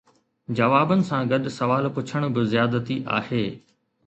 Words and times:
جوابن 0.57 0.99
سان 1.09 1.21
گڏ 1.31 1.43
سوال 1.59 1.83
پڇڻ 1.97 2.21
به 2.37 2.41
زيادتي 2.53 2.97
آهي 3.19 3.45